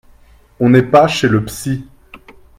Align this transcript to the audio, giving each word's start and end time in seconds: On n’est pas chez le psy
On 0.59 0.69
n’est 0.71 0.81
pas 0.81 1.07
chez 1.07 1.27
le 1.27 1.45
psy 1.45 1.87